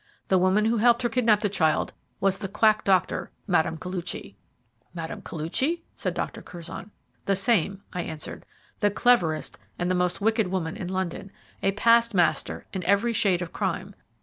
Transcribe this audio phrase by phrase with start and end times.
[0.29, 3.77] The woman who helped her to kidnap the child was the quack doctor, Mme.
[3.77, 4.33] Koluchy."
[4.95, 5.21] "Mme.
[5.21, 6.41] Koluchy?" said Dr.
[6.41, 6.89] Curzon.
[7.25, 8.47] "The same," I answered;
[8.79, 13.43] "the cleverest and the most wicked woman in London a past master in every shade
[13.43, 13.93] of crime.